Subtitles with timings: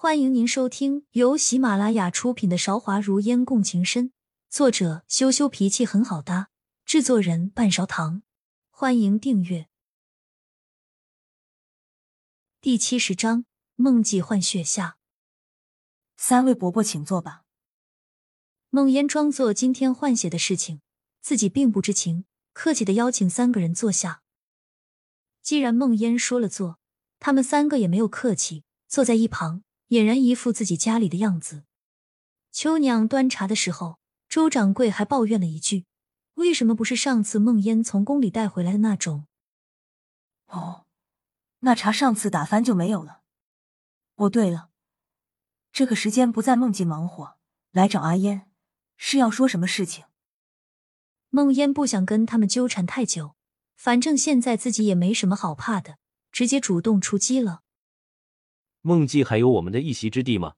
[0.00, 4.10] 欢迎您收听由喜马拉雅出品的《韶华如烟共情深》，
[4.48, 6.50] 作者羞羞脾气很好搭，
[6.84, 8.22] 制作人半勺糖。
[8.70, 9.66] 欢迎订阅。
[12.60, 14.98] 第七十章：梦记换血下。
[16.16, 17.42] 三位伯伯，请坐吧。
[18.70, 20.80] 梦烟装作今天换血的事情
[21.20, 24.22] 自己并不知情，客气的邀请三个人坐下。
[25.42, 26.78] 既然梦烟说了坐，
[27.18, 29.64] 他们三个也没有客气，坐在一旁。
[29.88, 31.64] 俨然一副自己家里的样子。
[32.50, 33.98] 秋娘端茶的时候，
[34.28, 35.86] 周掌柜还抱怨了一句
[36.34, 39.26] ：“为什么不是上次梦烟从宫里带回来的那种？”
[40.48, 40.86] 哦，
[41.60, 43.22] 那茶上次打翻就没有了。
[44.16, 44.70] 哦，对了，
[45.72, 47.36] 这个时间不在梦记忙活，
[47.70, 48.50] 来找阿烟，
[48.96, 50.04] 是要说什么事情？
[51.30, 53.36] 梦烟不想跟他们纠缠太久，
[53.76, 55.98] 反正现在自己也没什么好怕的，
[56.32, 57.62] 直接主动出击了。
[58.82, 60.54] 梦记还有我们的一席之地吗？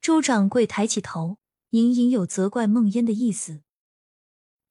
[0.00, 1.38] 周掌柜抬起头，
[1.70, 3.62] 隐隐有责怪梦烟的意思。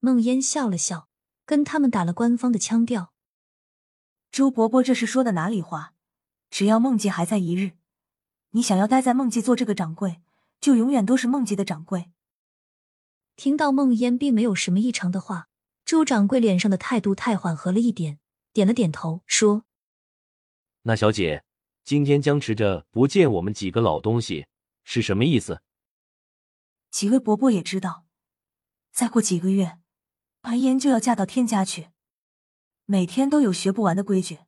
[0.00, 1.08] 梦烟笑了笑，
[1.44, 3.12] 跟他们打了官方的腔调
[4.32, 5.94] ：“周伯伯这是说的哪里话？
[6.50, 7.72] 只要梦记还在一日，
[8.50, 10.20] 你想要待在梦记做这个掌柜，
[10.60, 12.10] 就永远都是梦记的掌柜。”
[13.36, 15.48] 听到梦烟并没有什么异常的话，
[15.84, 18.18] 周掌柜脸上的态度太缓和了一点，
[18.52, 19.64] 点了点头说
[20.82, 21.44] ：“那小姐。”
[21.88, 24.46] 今天僵持着不见我们几个老东西
[24.84, 25.62] 是什么意思？
[26.90, 28.04] 几位伯伯也知道，
[28.92, 29.78] 再过几个月，
[30.42, 31.88] 阿烟就要嫁到天家去，
[32.84, 34.40] 每天都有学不完的规矩。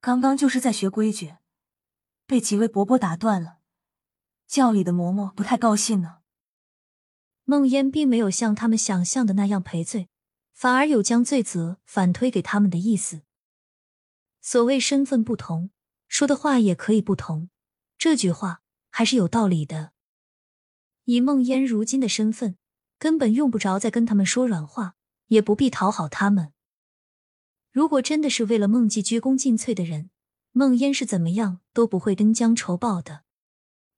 [0.00, 1.34] 刚刚就是在学规矩，
[2.26, 3.58] 被几位伯伯打断了。
[4.46, 6.20] 教里的嬷嬷不太高兴呢。
[7.44, 10.08] 梦烟并没有像他们想象的那样赔罪，
[10.54, 13.20] 反而有将罪责反推给他们的意思。
[14.40, 15.68] 所谓身份不同。
[16.08, 17.50] 说的话也可以不同，
[17.96, 19.92] 这句话还是有道理的。
[21.04, 22.58] 以梦烟如今的身份，
[22.98, 24.96] 根本用不着再跟他们说软话，
[25.28, 26.52] 也不必讨好他们。
[27.70, 30.10] 如果真的是为了梦记鞠躬尽瘁的人，
[30.52, 33.22] 梦烟是怎么样都不会恩将仇报的。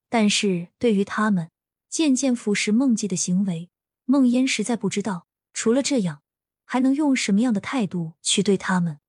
[0.07, 1.51] 但是对于他们
[1.89, 3.69] 渐渐腐蚀梦记的行为，
[4.05, 6.21] 梦烟实在不知道，除了这样，
[6.63, 9.00] 还能用什么样的态度去对他们。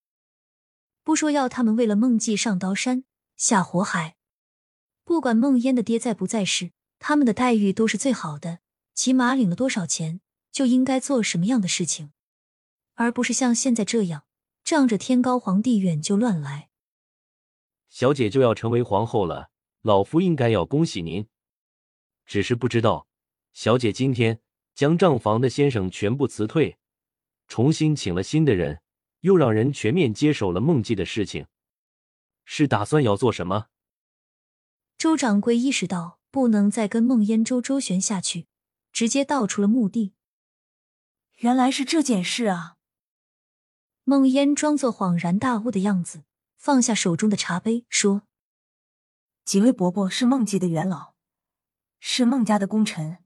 [1.05, 3.05] 不说要他们为了梦记上刀山
[3.37, 4.17] 下火海，
[5.05, 8.61] 不管梦烟的爹在不在世，他们的待遇都是最好的。
[8.95, 10.21] 起码领了多少钱，
[10.53, 12.13] 就应该做什么样的事情，
[12.95, 14.25] 而不是像现在这样
[14.63, 16.69] 仗着天高皇帝远就乱来。
[17.89, 21.27] 小姐就要成为皇后了，老夫应该要恭喜您。
[22.27, 23.09] 只是不知道，
[23.55, 24.41] 小姐今天
[24.75, 26.77] 将账房的先生全部辞退，
[27.49, 28.81] 重新请了新的人。
[29.22, 31.47] 又让人全面接手了梦记的事情，
[32.44, 33.66] 是打算要做什么？
[34.99, 38.47] 周掌柜意识到不能再跟孟烟周周旋下去，
[38.93, 40.12] 直接道出了目的。
[41.38, 42.77] 原来是这件事啊！
[44.05, 46.25] 孟烟装作恍然大悟的样子，
[46.56, 48.22] 放下手中的茶杯，说
[49.44, 51.15] ：“几位伯伯是孟记的元老，
[52.00, 53.19] 是孟家的功臣，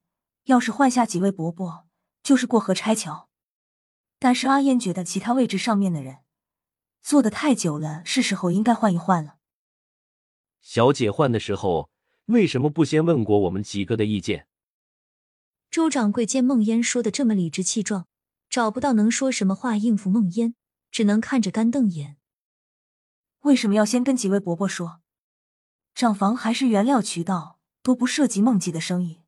[0.45, 1.87] 要是换下几位伯伯，
[2.23, 3.31] 就是过河拆桥。”
[4.27, 6.17] 但是阿烟觉得其他位置上面的人
[7.01, 9.37] 坐的太久了，是时候应该换一换了。
[10.61, 11.91] 小姐换的时候，
[12.25, 14.49] 为什么不先问过我们几个的意见？
[15.71, 18.09] 周掌柜见孟烟说的这么理直气壮，
[18.51, 20.57] 找不到能说什么话应付孟烟，
[20.91, 22.17] 只能看着干瞪眼。
[23.43, 25.03] 为什么要先跟几位伯伯说？
[25.95, 29.21] 账房还是原料渠道都不涉及孟记的生意。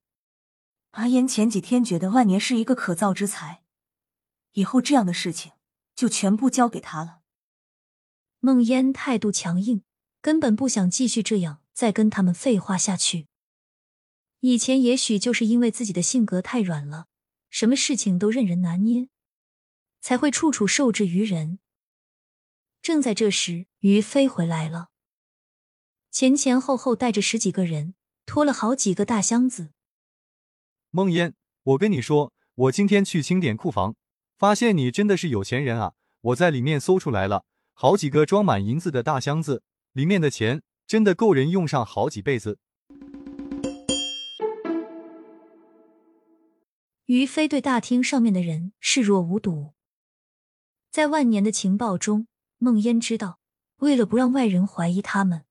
[0.90, 3.62] 阿烟前几天觉得万年是一个可造之才。
[4.58, 5.52] 以后这样的事情
[5.94, 7.20] 就全部交给他了。
[8.40, 9.84] 孟烟态度强硬，
[10.20, 13.28] 根本不想继续这样再跟他们废话下去。
[14.40, 17.06] 以前也许就是因为自己的性格太软了，
[17.50, 19.08] 什么事情都任人拿捏，
[20.00, 21.60] 才会处处受制于人。
[22.82, 24.88] 正在这时，于飞回来了，
[26.10, 27.94] 前前后后带着十几个人，
[28.26, 29.70] 拖了好几个大箱子。
[30.90, 33.94] 孟烟，我跟你说，我今天去清点库房。
[34.38, 35.94] 发现你真的是有钱人啊！
[36.20, 42.60] 我在里面搜出来了好几个装满银子的大箱子，里面的钱真的够人用上好几辈子。
[47.06, 49.72] 于飞对大厅上面的人视若无睹。
[50.88, 53.40] 在万年的情报中，孟烟知道，
[53.78, 55.46] 为了不让外人怀疑他们，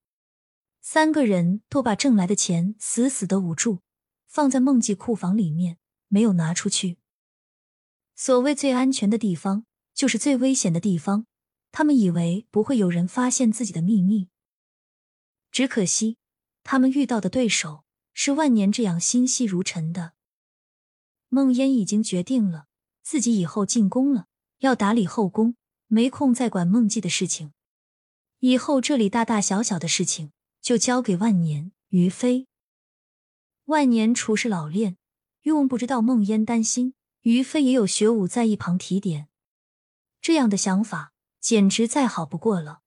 [0.80, 3.80] 三个人都把挣来的钱死死的捂住，
[4.28, 7.00] 放在梦记库房里面，没有拿出去。
[8.20, 11.28] 所谓最安全的地方，就是最危险的地方。
[11.72, 14.30] 他们以为不会有人发现自己的秘密，
[15.52, 16.18] 只可惜
[16.64, 17.84] 他们遇到的对手
[18.14, 20.14] 是万年这样心细如尘的。
[21.30, 22.66] 孟烟已经决定了，
[23.04, 24.26] 自己以后进宫了，
[24.60, 25.56] 要打理后宫，
[25.86, 27.54] 没空再管孟记的事情。
[28.40, 32.48] 以后这里大大小小的事情就交给万年、于飞。
[33.66, 34.98] 万年除是老练，
[35.44, 36.96] 用不知道孟烟担心。
[37.22, 39.28] 于飞也有学武在一旁提点，
[40.22, 42.82] 这样的想法简直再好不过了。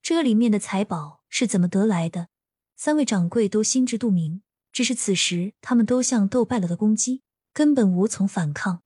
[0.00, 2.28] 这里面的财宝是怎么得来的？
[2.76, 4.42] 三位掌柜都心知肚明，
[4.72, 7.22] 只是此时他们都像斗败了的公鸡，
[7.52, 8.82] 根本无从反抗，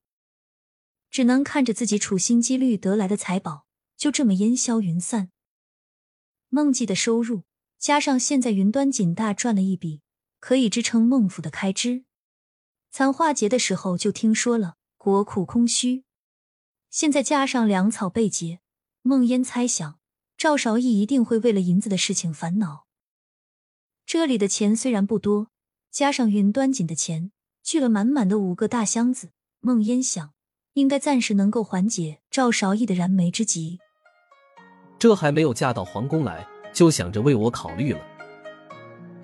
[1.11, 5.31] 只能看着自己处心积虑得来的财宝就这么烟消云散。
[6.49, 7.45] 孟记的收入
[7.79, 10.01] 加上现在云端锦大赚了一笔，
[10.41, 12.05] 可以支撑孟府的开支。
[12.95, 16.05] 残化节的时候就听说了国库空虚，
[16.91, 18.61] 现在加上粮草被劫，
[19.01, 19.99] 孟烟猜想
[20.37, 22.85] 赵韶义一定会为了银子的事情烦恼。
[24.05, 25.49] 这里的钱虽然不多，
[25.91, 29.31] 加上云端锦的钱聚了满满的五个大箱子，
[29.61, 30.35] 孟烟想
[30.75, 33.79] 应该暂时能够缓解赵韶义的燃眉之急。
[34.99, 38.01] 这还没有嫁到皇宫来，就想着为我考虑了。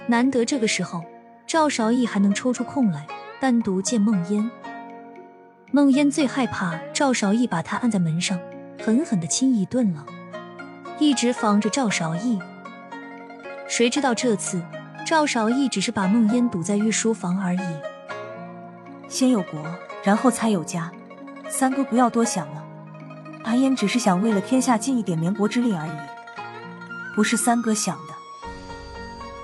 [0.09, 1.05] 难得这个时候
[1.47, 3.07] 赵韶义还能抽出空来。
[3.41, 4.51] 单独见孟烟，
[5.71, 8.37] 孟烟最害怕赵少义把他按在门上，
[8.85, 10.05] 狠狠的亲一顿了。
[10.99, 12.41] 一直防着赵少义，
[13.69, 14.61] 谁知道这次
[15.07, 17.61] 赵少义只是把孟烟堵在御书房而已。
[19.09, 19.65] 先有国，
[20.03, 20.91] 然后才有家，
[21.49, 22.65] 三哥不要多想了。
[23.45, 25.91] 白烟只是想为了天下尽一点绵薄之力而已，
[27.15, 28.15] 不是三哥想的。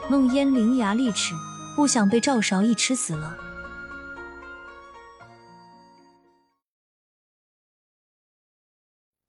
[0.08, 1.32] 孟烟伶牙俐齿，
[1.76, 3.36] 不想被赵少义吃死了。